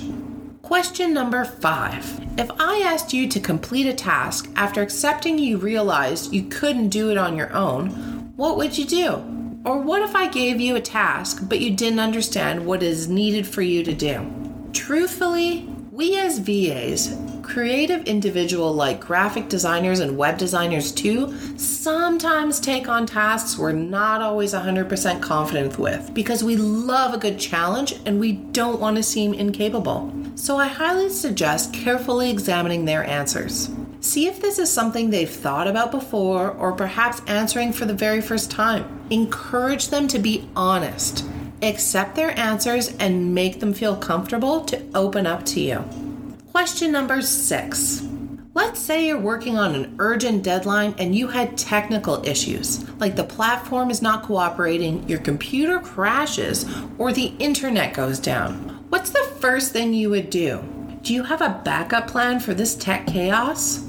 Question 0.62 1.12
number 1.12 1.44
five. 1.44 2.04
If 2.38 2.48
I 2.60 2.82
asked 2.84 3.12
you 3.12 3.28
to 3.28 3.40
complete 3.40 3.86
a 3.86 3.94
task 3.94 4.48
after 4.54 4.82
accepting 4.82 5.36
you 5.36 5.58
realized 5.58 6.32
you 6.32 6.44
couldn't 6.44 6.90
do 6.90 7.10
it 7.10 7.18
on 7.18 7.36
your 7.36 7.52
own, 7.52 8.17
what 8.38 8.56
would 8.56 8.78
you 8.78 8.84
do? 8.84 9.14
Or 9.64 9.80
what 9.80 10.00
if 10.00 10.14
I 10.14 10.28
gave 10.28 10.60
you 10.60 10.76
a 10.76 10.80
task 10.80 11.40
but 11.48 11.58
you 11.58 11.74
didn't 11.74 11.98
understand 11.98 12.64
what 12.64 12.84
is 12.84 13.08
needed 13.08 13.48
for 13.48 13.62
you 13.62 13.82
to 13.82 13.92
do? 13.92 14.30
Truthfully, 14.72 15.68
we 15.90 16.16
as 16.16 16.38
VAs, 16.38 17.18
creative 17.42 18.04
individual 18.04 18.72
like 18.72 19.00
graphic 19.00 19.48
designers 19.48 19.98
and 19.98 20.16
web 20.16 20.38
designers 20.38 20.92
too, 20.92 21.36
sometimes 21.58 22.60
take 22.60 22.88
on 22.88 23.06
tasks 23.06 23.58
we're 23.58 23.72
not 23.72 24.22
always 24.22 24.54
100% 24.54 25.20
confident 25.20 25.76
with 25.76 26.14
because 26.14 26.44
we 26.44 26.54
love 26.54 27.14
a 27.14 27.18
good 27.18 27.40
challenge 27.40 27.96
and 28.06 28.20
we 28.20 28.34
don't 28.34 28.78
want 28.78 28.96
to 28.96 29.02
seem 29.02 29.34
incapable. 29.34 30.14
So 30.36 30.56
I 30.56 30.68
highly 30.68 31.08
suggest 31.08 31.74
carefully 31.74 32.30
examining 32.30 32.84
their 32.84 33.02
answers. 33.02 33.68
See 34.00 34.26
if 34.26 34.40
this 34.40 34.58
is 34.58 34.72
something 34.72 35.10
they've 35.10 35.28
thought 35.28 35.66
about 35.66 35.90
before 35.90 36.50
or 36.50 36.72
perhaps 36.72 37.22
answering 37.26 37.72
for 37.72 37.84
the 37.84 37.94
very 37.94 38.20
first 38.20 38.50
time. 38.50 39.00
Encourage 39.10 39.88
them 39.88 40.08
to 40.08 40.18
be 40.18 40.48
honest 40.54 41.24
accept 41.62 42.14
their 42.14 42.38
answers, 42.38 42.94
and 42.96 43.34
make 43.34 43.60
them 43.60 43.74
feel 43.74 43.96
comfortable 43.96 44.60
to 44.62 44.82
open 44.94 45.26
up 45.26 45.44
to 45.46 45.60
you. 45.60 45.84
Question 46.52 46.92
number 46.92 47.22
six. 47.22 48.06
Let's 48.54 48.80
say 48.80 49.06
you're 49.06 49.20
working 49.20 49.56
on 49.56 49.74
an 49.74 49.94
urgent 50.00 50.42
deadline 50.42 50.94
and 50.98 51.14
you 51.14 51.28
had 51.28 51.56
technical 51.56 52.24
issues, 52.26 52.88
like 52.98 53.14
the 53.14 53.22
platform 53.22 53.90
is 53.90 54.02
not 54.02 54.24
cooperating, 54.24 55.08
your 55.08 55.20
computer 55.20 55.78
crashes, 55.78 56.66
or 56.98 57.12
the 57.12 57.34
internet 57.38 57.94
goes 57.94 58.18
down. 58.18 58.54
What's 58.88 59.10
the 59.10 59.30
first 59.38 59.72
thing 59.72 59.94
you 59.94 60.10
would 60.10 60.30
do? 60.30 60.60
Do 61.02 61.14
you 61.14 61.22
have 61.24 61.40
a 61.40 61.60
backup 61.64 62.08
plan 62.08 62.40
for 62.40 62.52
this 62.52 62.74
tech 62.74 63.06
chaos? 63.06 63.87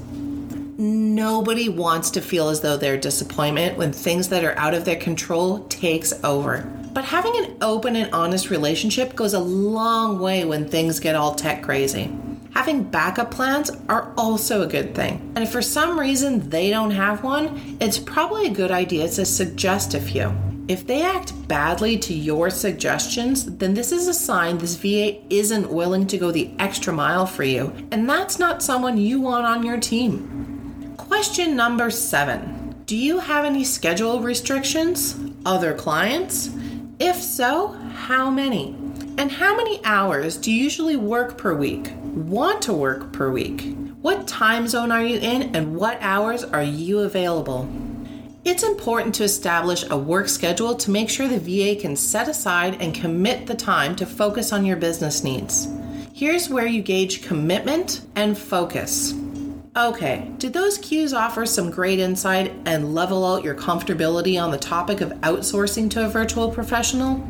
Nobody 0.80 1.68
wants 1.68 2.10
to 2.12 2.22
feel 2.22 2.48
as 2.48 2.62
though 2.62 2.78
their 2.78 2.96
disappointment 2.96 3.76
when 3.76 3.92
things 3.92 4.30
that 4.30 4.44
are 4.44 4.56
out 4.56 4.72
of 4.72 4.86
their 4.86 4.96
control 4.96 5.58
takes 5.64 6.14
over. 6.24 6.62
But 6.94 7.04
having 7.04 7.36
an 7.36 7.58
open 7.60 7.96
and 7.96 8.10
honest 8.14 8.48
relationship 8.48 9.14
goes 9.14 9.34
a 9.34 9.40
long 9.40 10.18
way 10.18 10.46
when 10.46 10.66
things 10.66 10.98
get 10.98 11.14
all 11.14 11.34
tech 11.34 11.62
crazy. 11.62 12.10
Having 12.54 12.84
backup 12.84 13.30
plans 13.30 13.70
are 13.90 14.14
also 14.16 14.62
a 14.62 14.66
good 14.66 14.94
thing. 14.94 15.32
And 15.34 15.44
if 15.44 15.52
for 15.52 15.60
some 15.60 16.00
reason 16.00 16.48
they 16.48 16.70
don't 16.70 16.92
have 16.92 17.22
one, 17.22 17.76
it's 17.78 17.98
probably 17.98 18.46
a 18.46 18.50
good 18.50 18.70
idea 18.70 19.06
to 19.06 19.26
suggest 19.26 19.92
a 19.92 20.00
few. 20.00 20.34
If 20.66 20.86
they 20.86 21.02
act 21.02 21.46
badly 21.46 21.98
to 21.98 22.14
your 22.14 22.48
suggestions, 22.48 23.44
then 23.56 23.74
this 23.74 23.92
is 23.92 24.08
a 24.08 24.14
sign 24.14 24.56
this 24.56 24.76
VA 24.76 25.20
isn't 25.28 25.70
willing 25.70 26.06
to 26.06 26.16
go 26.16 26.30
the 26.30 26.52
extra 26.58 26.94
mile 26.94 27.26
for 27.26 27.44
you, 27.44 27.70
and 27.90 28.08
that's 28.08 28.38
not 28.38 28.62
someone 28.62 28.96
you 28.96 29.20
want 29.20 29.44
on 29.44 29.62
your 29.62 29.78
team. 29.78 30.49
Question 31.10 31.56
number 31.56 31.90
seven 31.90 32.82
Do 32.86 32.96
you 32.96 33.18
have 33.18 33.44
any 33.44 33.64
schedule 33.64 34.20
restrictions? 34.20 35.18
Other 35.44 35.74
clients? 35.74 36.50
If 37.00 37.16
so, 37.16 37.72
how 38.06 38.30
many? 38.30 38.76
And 39.18 39.28
how 39.32 39.56
many 39.56 39.84
hours 39.84 40.36
do 40.36 40.52
you 40.52 40.62
usually 40.62 40.94
work 40.94 41.36
per 41.36 41.52
week? 41.52 41.92
Want 42.14 42.62
to 42.62 42.72
work 42.72 43.12
per 43.12 43.32
week? 43.32 43.74
What 44.00 44.28
time 44.28 44.68
zone 44.68 44.92
are 44.92 45.02
you 45.02 45.18
in 45.18 45.56
and 45.56 45.74
what 45.74 45.98
hours 46.00 46.44
are 46.44 46.62
you 46.62 47.00
available? 47.00 47.68
It's 48.44 48.62
important 48.62 49.12
to 49.16 49.24
establish 49.24 49.84
a 49.90 49.98
work 49.98 50.28
schedule 50.28 50.76
to 50.76 50.92
make 50.92 51.10
sure 51.10 51.26
the 51.26 51.40
VA 51.40 51.78
can 51.78 51.96
set 51.96 52.28
aside 52.28 52.80
and 52.80 52.94
commit 52.94 53.48
the 53.48 53.56
time 53.56 53.96
to 53.96 54.06
focus 54.06 54.52
on 54.52 54.64
your 54.64 54.76
business 54.76 55.24
needs. 55.24 55.66
Here's 56.14 56.48
where 56.48 56.66
you 56.66 56.82
gauge 56.82 57.24
commitment 57.24 58.06
and 58.14 58.38
focus. 58.38 59.12
Okay, 59.76 60.28
did 60.38 60.52
those 60.52 60.78
cues 60.78 61.14
offer 61.14 61.46
some 61.46 61.70
great 61.70 62.00
insight 62.00 62.52
and 62.66 62.92
level 62.92 63.24
out 63.24 63.44
your 63.44 63.54
comfortability 63.54 64.42
on 64.42 64.50
the 64.50 64.58
topic 64.58 65.00
of 65.00 65.10
outsourcing 65.20 65.88
to 65.90 66.04
a 66.04 66.08
virtual 66.08 66.50
professional? 66.50 67.24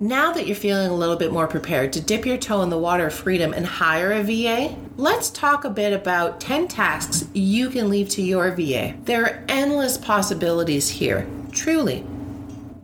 Now 0.00 0.32
that 0.32 0.46
you're 0.46 0.56
feeling 0.56 0.90
a 0.90 0.94
little 0.94 1.16
bit 1.16 1.30
more 1.30 1.46
prepared 1.46 1.92
to 1.92 2.00
dip 2.00 2.24
your 2.24 2.38
toe 2.38 2.62
in 2.62 2.70
the 2.70 2.78
water 2.78 3.08
of 3.08 3.12
freedom 3.12 3.52
and 3.52 3.66
hire 3.66 4.12
a 4.12 4.22
VA, 4.22 4.76
let's 4.96 5.28
talk 5.28 5.64
a 5.64 5.70
bit 5.70 5.92
about 5.92 6.40
10 6.40 6.68
tasks 6.68 7.28
you 7.34 7.68
can 7.68 7.90
leave 7.90 8.08
to 8.10 8.22
your 8.22 8.50
VA. 8.52 8.94
There 9.04 9.26
are 9.26 9.44
endless 9.46 9.98
possibilities 9.98 10.88
here, 10.88 11.28
truly. 11.52 12.02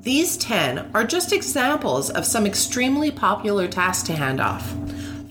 These 0.02 0.36
10 0.36 0.90
are 0.92 1.04
just 1.04 1.32
examples 1.32 2.10
of 2.10 2.26
some 2.26 2.44
extremely 2.44 3.10
popular 3.10 3.66
tasks 3.66 4.06
to 4.08 4.12
hand 4.12 4.42
off. 4.42 4.74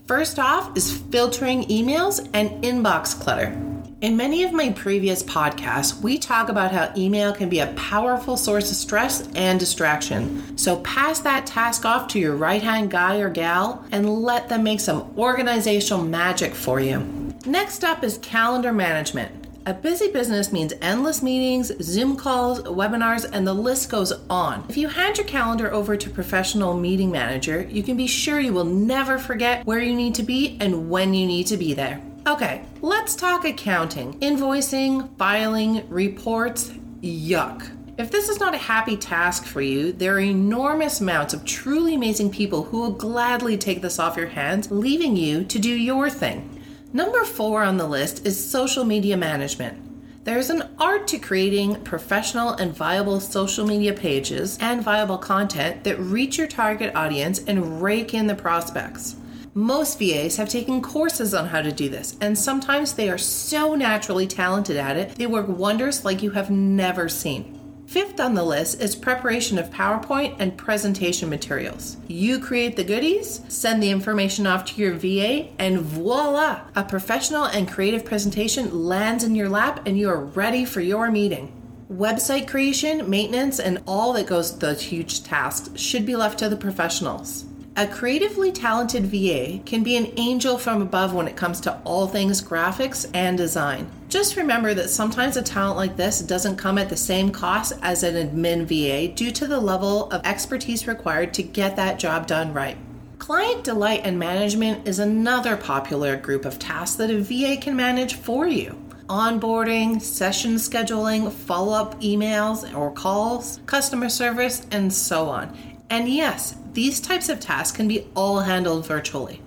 First 0.07 0.37
off 0.37 0.75
is 0.75 0.97
filtering 0.97 1.63
emails 1.69 2.27
and 2.33 2.61
inbox 2.61 3.17
clutter. 3.17 3.57
In 4.01 4.17
many 4.17 4.43
of 4.43 4.51
my 4.51 4.69
previous 4.71 5.23
podcasts, 5.23 6.01
we 6.01 6.17
talk 6.17 6.49
about 6.49 6.73
how 6.73 6.91
email 6.97 7.31
can 7.31 7.47
be 7.47 7.59
a 7.59 7.73
powerful 7.77 8.35
source 8.35 8.69
of 8.69 8.75
stress 8.75 9.29
and 9.33 9.57
distraction. 9.57 10.57
So 10.57 10.81
pass 10.81 11.19
that 11.21 11.45
task 11.45 11.85
off 11.85 12.09
to 12.09 12.19
your 12.19 12.35
right 12.35 12.61
hand 12.61 12.91
guy 12.91 13.19
or 13.19 13.29
gal 13.29 13.85
and 13.93 14.09
let 14.09 14.49
them 14.49 14.63
make 14.63 14.81
some 14.81 15.13
organizational 15.17 16.03
magic 16.03 16.53
for 16.53 16.81
you. 16.81 16.99
Next 17.45 17.85
up 17.85 18.03
is 18.03 18.17
calendar 18.17 18.73
management. 18.73 19.42
A 19.65 19.73
busy 19.73 20.11
business 20.11 20.51
means 20.51 20.73
endless 20.81 21.23
meetings, 21.23 21.71
Zoom 21.81 22.17
calls, 22.17 22.61
webinars, 22.63 23.23
and 23.31 23.47
the 23.47 23.53
list 23.53 23.89
goes 23.89 24.11
on. 24.29 24.65
If 24.67 24.75
you 24.75 24.89
hand 24.89 25.17
your 25.17 25.25
calendar 25.25 25.71
over 25.71 25.95
to 25.95 26.09
professional 26.09 26.77
meeting 26.77 27.09
manager, 27.09 27.65
you 27.69 27.81
can 27.81 27.95
be 27.95 28.05
sure 28.05 28.41
you 28.41 28.51
will 28.51 28.65
never 28.65 29.17
forget 29.17 29.65
where 29.65 29.79
you 29.79 29.95
need 29.95 30.15
to 30.15 30.23
be 30.23 30.57
and 30.59 30.89
when 30.89 31.13
you 31.13 31.25
need 31.25 31.47
to 31.47 31.55
be 31.55 31.73
there. 31.73 32.01
Okay, 32.27 32.65
let's 32.81 33.15
talk 33.15 33.45
accounting, 33.45 34.19
invoicing, 34.19 35.17
filing, 35.17 35.87
reports. 35.87 36.71
Yuck. 37.01 37.69
If 37.97 38.11
this 38.11 38.27
is 38.27 38.41
not 38.41 38.55
a 38.55 38.57
happy 38.57 38.97
task 38.97 39.45
for 39.45 39.61
you, 39.61 39.93
there 39.93 40.15
are 40.15 40.19
enormous 40.19 40.99
amounts 40.99 41.33
of 41.33 41.45
truly 41.45 41.95
amazing 41.95 42.31
people 42.31 42.63
who 42.63 42.81
will 42.81 42.91
gladly 42.91 43.55
take 43.55 43.81
this 43.81 43.99
off 43.99 44.17
your 44.17 44.27
hands, 44.27 44.69
leaving 44.71 45.15
you 45.15 45.45
to 45.45 45.57
do 45.57 45.69
your 45.69 46.09
thing. 46.09 46.52
Number 46.95 47.25
four 47.25 47.63
on 47.63 47.77
the 47.77 47.87
list 47.87 48.23
is 48.23 48.51
social 48.51 48.83
media 48.83 49.17
management. 49.17 50.23
There's 50.25 50.51
an 50.51 50.75
art 50.77 51.07
to 51.07 51.17
creating 51.17 51.81
professional 51.83 52.51
and 52.51 52.71
viable 52.71 53.19
social 53.19 53.65
media 53.65 53.93
pages 53.93 54.59
and 54.61 54.83
viable 54.83 55.17
content 55.17 55.83
that 55.85 55.97
reach 55.97 56.37
your 56.37 56.45
target 56.45 56.95
audience 56.95 57.43
and 57.45 57.81
rake 57.81 58.13
in 58.13 58.27
the 58.27 58.35
prospects. 58.35 59.15
Most 59.55 59.97
VAs 59.97 60.37
have 60.37 60.49
taken 60.49 60.83
courses 60.83 61.33
on 61.33 61.47
how 61.47 61.63
to 61.63 61.71
do 61.71 61.89
this, 61.89 62.15
and 62.21 62.37
sometimes 62.37 62.93
they 62.93 63.09
are 63.09 63.17
so 63.17 63.73
naturally 63.73 64.27
talented 64.27 64.77
at 64.77 64.95
it, 64.95 65.15
they 65.15 65.25
work 65.25 65.47
wonders 65.47 66.05
like 66.05 66.21
you 66.21 66.29
have 66.29 66.51
never 66.51 67.09
seen. 67.09 67.59
Fifth 67.93 68.19
on 68.19 68.33
the 68.33 68.43
list 68.43 68.81
is 68.81 68.95
preparation 68.95 69.59
of 69.59 69.69
PowerPoint 69.69 70.37
and 70.39 70.57
presentation 70.57 71.29
materials. 71.29 71.97
You 72.07 72.39
create 72.39 72.75
the 72.75 72.83
goodies, 72.83 73.41
send 73.49 73.83
the 73.83 73.91
information 73.91 74.47
off 74.47 74.65
to 74.65 74.81
your 74.81 74.95
VA, 74.95 75.49
and 75.59 75.79
voila! 75.79 76.61
A 76.75 76.83
professional 76.85 77.45
and 77.45 77.69
creative 77.69 78.03
presentation 78.03 78.87
lands 78.87 79.23
in 79.23 79.35
your 79.35 79.47
lap 79.47 79.85
and 79.85 79.95
you 79.95 80.09
are 80.09 80.25
ready 80.25 80.65
for 80.65 80.81
your 80.81 81.11
meeting. 81.11 81.53
Website 81.87 82.47
creation, 82.47 83.07
maintenance, 83.07 83.59
and 83.59 83.83
all 83.85 84.11
that 84.13 84.25
goes 84.25 84.53
with 84.53 84.61
those 84.61 84.81
huge 84.81 85.21
tasks 85.21 85.69
should 85.79 86.03
be 86.03 86.15
left 86.15 86.39
to 86.39 86.49
the 86.49 86.55
professionals. 86.55 87.45
A 87.75 87.87
creatively 87.87 88.51
talented 88.51 89.07
VA 89.07 89.59
can 89.65 89.81
be 89.81 89.97
an 89.97 90.13
angel 90.17 90.59
from 90.59 90.83
above 90.83 91.15
when 91.15 91.27
it 91.27 91.35
comes 91.35 91.59
to 91.61 91.75
all 91.83 92.05
things 92.05 92.39
graphics 92.39 93.09
and 93.15 93.35
design. 93.35 93.89
Just 94.09 94.35
remember 94.35 94.75
that 94.75 94.91
sometimes 94.91 95.37
a 95.37 95.41
talent 95.41 95.77
like 95.77 95.97
this 95.97 96.21
doesn't 96.21 96.57
come 96.57 96.77
at 96.77 96.89
the 96.89 96.95
same 96.95 97.31
cost 97.31 97.73
as 97.81 98.03
an 98.03 98.13
admin 98.13 98.65
VA 98.67 99.11
due 99.11 99.31
to 99.31 99.47
the 99.47 99.59
level 99.59 100.07
of 100.11 100.23
expertise 100.23 100.85
required 100.85 101.33
to 101.33 101.41
get 101.41 101.75
that 101.75 101.97
job 101.97 102.27
done 102.27 102.53
right. 102.53 102.77
Client 103.17 103.63
delight 103.63 104.01
and 104.03 104.19
management 104.19 104.87
is 104.87 104.99
another 104.99 105.57
popular 105.57 106.15
group 106.15 106.45
of 106.45 106.59
tasks 106.59 106.97
that 106.97 107.09
a 107.09 107.19
VA 107.21 107.59
can 107.59 107.75
manage 107.75 108.13
for 108.13 108.47
you. 108.47 108.77
onboarding, 109.09 110.01
session 110.01 110.55
scheduling, 110.55 111.31
follow 111.31 111.73
up 111.73 111.99
emails 112.01 112.71
or 112.75 112.91
calls, 112.91 113.59
customer 113.65 114.09
service, 114.09 114.65
and 114.71 114.93
so 114.93 115.27
on. 115.27 115.57
And 115.93 116.09
yes, 116.09 116.55
these 116.73 116.99
types 116.99 117.29
of 117.29 117.39
tasks 117.39 117.77
can 117.77 117.87
be 117.87 118.07
all 118.15 118.39
handled 118.39 118.87
virtually. 118.87 119.39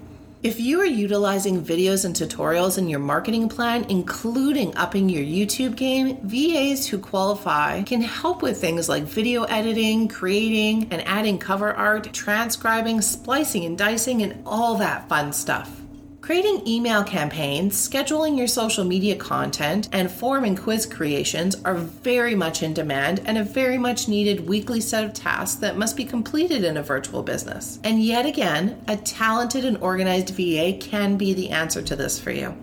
If 0.44 0.60
you 0.60 0.80
are 0.80 0.84
utilizing 0.84 1.64
videos 1.64 2.04
and 2.04 2.14
tutorials 2.14 2.78
in 2.78 2.88
your 2.88 3.00
marketing 3.00 3.48
plan, 3.48 3.84
including 3.88 4.76
upping 4.76 5.08
your 5.08 5.24
YouTube 5.24 5.74
game, 5.74 6.18
VAs 6.22 6.86
who 6.86 6.98
qualify 6.98 7.82
can 7.82 8.00
help 8.00 8.42
with 8.42 8.60
things 8.60 8.88
like 8.88 9.02
video 9.02 9.42
editing, 9.42 10.06
creating 10.06 10.86
and 10.92 11.02
adding 11.04 11.38
cover 11.38 11.74
art, 11.74 12.12
transcribing, 12.12 13.00
splicing 13.00 13.64
and 13.64 13.76
dicing, 13.76 14.22
and 14.22 14.40
all 14.46 14.76
that 14.76 15.08
fun 15.08 15.32
stuff. 15.32 15.82
Creating 16.26 16.66
email 16.66 17.04
campaigns, 17.04 17.88
scheduling 17.88 18.36
your 18.36 18.48
social 18.48 18.82
media 18.82 19.14
content, 19.14 19.88
and 19.92 20.10
form 20.10 20.42
and 20.42 20.58
quiz 20.58 20.84
creations 20.84 21.54
are 21.64 21.76
very 21.76 22.34
much 22.34 22.64
in 22.64 22.74
demand 22.74 23.22
and 23.26 23.38
a 23.38 23.44
very 23.44 23.78
much 23.78 24.08
needed 24.08 24.48
weekly 24.48 24.80
set 24.80 25.04
of 25.04 25.14
tasks 25.14 25.60
that 25.60 25.78
must 25.78 25.96
be 25.96 26.04
completed 26.04 26.64
in 26.64 26.78
a 26.78 26.82
virtual 26.82 27.22
business. 27.22 27.78
And 27.84 28.02
yet 28.02 28.26
again, 28.26 28.82
a 28.88 28.96
talented 28.96 29.64
and 29.64 29.76
organized 29.76 30.30
VA 30.30 30.76
can 30.80 31.16
be 31.16 31.32
the 31.32 31.50
answer 31.50 31.80
to 31.82 31.94
this 31.94 32.18
for 32.18 32.32
you. 32.32 32.56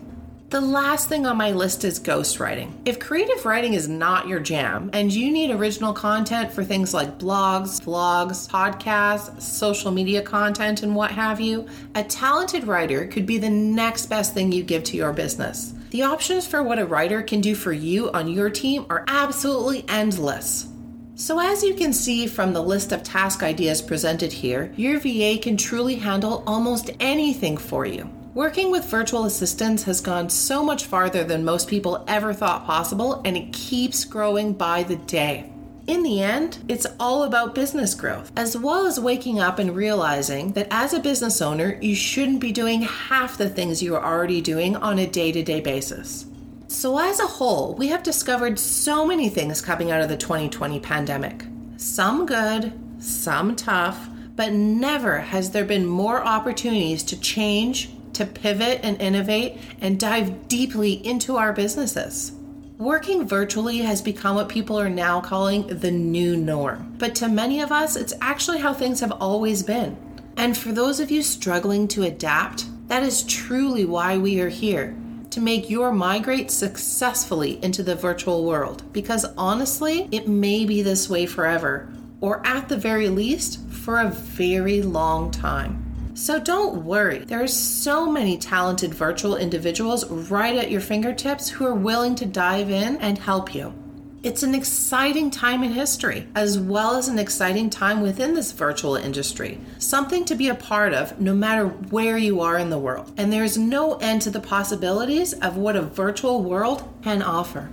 The 0.54 0.62
last 0.62 1.10
thing 1.10 1.26
on 1.26 1.38
my 1.38 1.50
list 1.50 1.84
is 1.84 2.00
ghostwriting. 2.00 2.74
If 2.86 3.00
creative 3.00 3.44
writing 3.44 3.74
is 3.74 3.88
not 3.88 4.28
your 4.28 4.40
jam 4.40 4.92
and 4.94 5.12
you 5.12 5.32
need 5.32 5.50
original 5.50 5.94
content 5.94 6.54
for 6.54 6.64
things 6.64 6.94
like 6.94 7.18
blogs, 7.18 7.82
vlogs, 7.82 8.48
podcasts, 8.48 9.42
social 9.42 9.90
media 9.90 10.22
content, 10.22 10.84
and 10.84 10.96
what 10.96 11.10
have 11.10 11.42
you, 11.42 11.68
a 11.96 12.04
talented 12.04 12.66
writer 12.66 13.08
could 13.08 13.26
be 13.26 13.40
the 13.40 13.50
next 13.50 14.06
best 14.12 14.36
thing 14.36 14.52
you 14.52 14.62
give 14.62 14.84
to 14.84 14.96
your 14.96 15.12
business. 15.12 15.74
The 15.90 16.04
options 16.04 16.46
for 16.46 16.62
what 16.62 16.78
a 16.78 16.86
writer 16.86 17.24
can 17.24 17.42
do 17.42 17.56
for 17.56 17.74
you 17.74 18.12
on 18.12 18.28
your 18.28 18.52
team 18.52 18.86
are 18.92 19.06
absolutely 19.08 19.86
endless. 19.88 20.68
So, 21.16 21.40
as 21.40 21.64
you 21.64 21.74
can 21.74 21.94
see 21.94 22.28
from 22.28 22.54
the 22.54 22.62
list 22.62 22.92
of 22.92 23.02
task 23.02 23.42
ideas 23.42 23.82
presented 23.82 24.32
here, 24.32 24.72
your 24.78 25.00
VA 25.00 25.40
can 25.42 25.58
truly 25.58 25.96
handle 25.96 26.44
almost 26.46 26.92
anything 27.00 27.58
for 27.58 27.88
you. 27.88 28.08
Working 28.34 28.72
with 28.72 28.86
virtual 28.86 29.26
assistants 29.26 29.84
has 29.84 30.02
gone 30.02 30.28
so 30.28 30.64
much 30.64 30.86
farther 30.86 31.24
than 31.24 31.46
most 31.46 31.68
people 31.68 32.04
ever 32.08 32.34
thought 32.34 32.66
possible, 32.66 33.22
and 33.24 33.38
it 33.38 33.54
keeps 33.54 34.06
growing 34.06 34.54
by 34.54 34.82
the 34.82 34.96
day. 34.96 35.52
In 35.86 36.02
the 36.02 36.24
end, 36.24 36.58
it's 36.68 36.88
all 37.00 37.24
about 37.24 37.54
business 37.54 37.94
growth, 37.94 38.32
as 38.36 38.58
well 38.58 38.88
as 38.88 39.00
waking 39.00 39.40
up 39.40 39.60
and 39.60 39.76
realizing 39.76 40.54
that 40.54 40.70
as 40.72 40.96
a 40.96 41.00
business 41.00 41.44
owner, 41.44 41.78
you 41.80 41.94
shouldn't 41.94 42.40
be 42.40 42.52
doing 42.52 42.82
half 42.82 43.38
the 43.38 43.50
things 43.50 43.84
you 43.84 43.96
are 43.96 44.04
already 44.04 44.42
doing 44.42 44.76
on 44.78 44.98
a 44.98 45.06
day 45.06 45.32
to 45.32 45.44
day 45.44 45.60
basis. 45.60 46.26
So, 46.68 46.98
as 46.98 47.20
a 47.20 47.28
whole, 47.28 47.76
we 47.76 47.90
have 47.90 48.02
discovered 48.02 48.58
so 48.58 49.06
many 49.06 49.30
things 49.30 49.62
coming 49.62 49.92
out 49.92 50.02
of 50.02 50.10
the 50.10 50.18
2020 50.18 50.80
pandemic. 50.80 51.46
Some 51.78 52.26
good, 52.26 52.74
some 52.98 53.56
tough, 53.56 54.10
but 54.36 54.54
never 54.54 55.20
has 55.20 55.52
there 55.52 55.66
been 55.66 55.86
more 55.86 56.24
opportunities 56.24 57.04
to 57.04 57.20
change, 57.20 57.92
to 58.14 58.26
pivot 58.26 58.80
and 58.84 59.02
innovate 59.02 59.58
and 59.82 60.00
dive 60.00 60.48
deeply 60.48 60.94
into 61.06 61.38
our 61.38 61.54
businesses. 61.54 62.34
Working 62.78 63.28
virtually 63.28 63.80
has 63.80 64.02
become 64.02 64.36
what 64.36 64.50
people 64.50 64.80
are 64.80 64.90
now 64.90 65.22
calling 65.22 65.68
the 65.68 65.92
new 65.92 66.36
norm. 66.36 66.96
But 66.98 67.16
to 67.16 67.30
many 67.30 67.62
of 67.62 67.72
us, 67.72 67.96
it's 67.96 68.14
actually 68.20 68.60
how 68.60 68.74
things 68.74 69.00
have 69.00 69.12
always 69.12 69.64
been. 69.64 69.96
And 70.36 70.58
for 70.58 70.72
those 70.72 71.00
of 71.00 71.12
you 71.12 71.22
struggling 71.22 71.88
to 71.90 72.04
adapt, 72.04 72.66
that 72.88 73.04
is 73.04 73.24
truly 73.24 73.86
why 73.86 74.18
we 74.18 74.42
are 74.42 74.50
here 74.50 74.96
to 75.30 75.42
make 75.42 75.70
your 75.70 75.92
migrate 75.92 76.52
successfully 76.52 77.64
into 77.64 77.82
the 77.82 77.96
virtual 77.96 78.44
world. 78.44 78.84
Because 78.94 79.26
honestly, 79.38 80.08
it 80.12 80.28
may 80.28 80.64
be 80.66 80.82
this 80.82 81.10
way 81.10 81.26
forever, 81.26 81.92
or 82.22 82.46
at 82.46 82.70
the 82.70 82.78
very 82.78 83.10
least, 83.10 83.60
for 83.70 84.00
a 84.00 84.10
very 84.10 84.82
long 84.82 85.32
time. 85.32 85.83
So 86.16 86.40
don't 86.40 86.86
worry, 86.86 87.20
there 87.20 87.42
are 87.42 87.48
so 87.48 88.06
many 88.10 88.38
talented 88.38 88.94
virtual 88.94 89.36
individuals 89.36 90.06
right 90.06 90.56
at 90.56 90.70
your 90.70 90.80
fingertips 90.80 91.50
who 91.50 91.66
are 91.66 91.74
willing 91.74 92.14
to 92.16 92.26
dive 92.26 92.70
in 92.70 92.98
and 92.98 93.18
help 93.18 93.56
you. 93.56 93.74
It's 94.22 94.44
an 94.44 94.54
exciting 94.54 95.32
time 95.32 95.64
in 95.64 95.72
history, 95.72 96.28
as 96.36 96.58
well 96.58 96.96
as 96.96 97.08
an 97.08 97.18
exciting 97.18 97.70
time 97.70 98.02
within 98.02 98.36
this 98.36 98.52
virtual 98.52 98.96
industry. 98.96 99.60
Something 99.80 100.24
to 100.26 100.36
be 100.36 100.50
a 100.50 100.56
part 100.56 100.94
of 100.94 101.20
no 101.20 101.34
matter 101.34 101.68
where 101.68 102.18
you 102.18 102.42
are 102.42 102.58
in 102.58 102.70
the 102.70 102.78
world. 102.78 103.12
And 103.18 103.34
there's 103.34 103.58
no 103.58 103.96
end 103.96 104.22
to 104.22 104.30
the 104.30 104.40
possibilities 104.40 105.34
of 105.34 105.58
what 105.58 105.76
a 105.76 105.82
virtual 105.82 106.44
world 106.44 106.88
can 107.02 107.24
offer. 107.24 107.70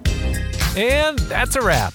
And 0.76 1.18
that's 1.20 1.56
a 1.56 1.62
wrap. 1.62 1.94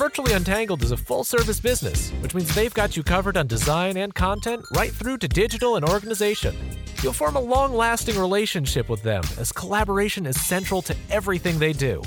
Virtually 0.00 0.32
Untangled 0.32 0.82
is 0.82 0.92
a 0.92 0.96
full 0.96 1.24
service 1.24 1.60
business, 1.60 2.10
which 2.22 2.34
means 2.34 2.54
they've 2.54 2.72
got 2.72 2.96
you 2.96 3.02
covered 3.02 3.36
on 3.36 3.46
design 3.46 3.98
and 3.98 4.14
content 4.14 4.64
right 4.74 4.90
through 4.90 5.18
to 5.18 5.28
digital 5.28 5.76
and 5.76 5.84
organization. 5.84 6.56
You'll 7.02 7.12
form 7.12 7.36
a 7.36 7.40
long 7.40 7.74
lasting 7.74 8.18
relationship 8.18 8.88
with 8.88 9.02
them 9.02 9.22
as 9.36 9.52
collaboration 9.52 10.24
is 10.24 10.40
central 10.40 10.80
to 10.80 10.96
everything 11.10 11.58
they 11.58 11.74
do. 11.74 12.00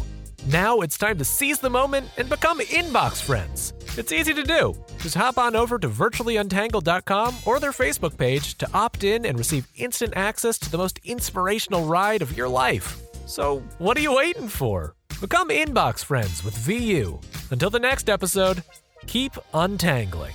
Now 0.48 0.80
it's 0.80 0.98
time 0.98 1.20
to 1.20 1.24
seize 1.24 1.60
the 1.60 1.70
moment 1.70 2.10
and 2.18 2.28
become 2.28 2.62
inbox 2.62 3.22
friends. 3.22 3.74
It's 3.96 4.12
easy 4.12 4.34
to 4.34 4.44
do. 4.44 4.74
Just 4.98 5.14
hop 5.14 5.38
on 5.38 5.56
over 5.56 5.78
to 5.78 5.88
virtuallyuntangled.com 5.88 7.36
or 7.46 7.60
their 7.60 7.74
Facebook 7.74 8.18
page 8.18 8.58
to 8.58 8.68
opt 8.74 9.04
in 9.04 9.24
and 9.24 9.38
receive 9.38 9.68
instant 9.76 10.14
access 10.16 10.58
to 10.58 10.72
the 10.72 10.80
most 10.80 11.00
inspirational 11.04 11.86
ride 11.86 12.24
of 12.24 12.36
your 12.36 12.50
life. 12.50 13.00
So, 13.28 13.60
what 13.78 13.96
are 13.98 14.02
you 14.02 14.16
waiting 14.16 14.48
for? 14.48 14.96
Become 15.22 15.50
inbox 15.50 16.04
friends 16.04 16.44
with 16.44 16.58
VU. 16.58 17.20
Until 17.52 17.70
the 17.70 17.80
next 17.80 18.10
episode, 18.10 18.64
keep 19.08 19.34
untangling. 19.54 20.34